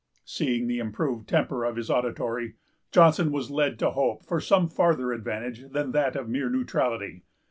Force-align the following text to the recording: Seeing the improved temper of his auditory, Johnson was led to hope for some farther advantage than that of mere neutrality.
Seeing 0.25 0.65
the 0.65 0.79
improved 0.79 1.29
temper 1.29 1.63
of 1.63 1.75
his 1.75 1.91
auditory, 1.91 2.55
Johnson 2.91 3.31
was 3.31 3.51
led 3.51 3.77
to 3.77 3.91
hope 3.91 4.25
for 4.25 4.41
some 4.41 4.67
farther 4.67 5.11
advantage 5.13 5.69
than 5.71 5.91
that 5.91 6.15
of 6.15 6.27
mere 6.27 6.49
neutrality. 6.49 7.21